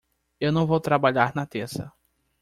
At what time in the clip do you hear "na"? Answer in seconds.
1.35-1.45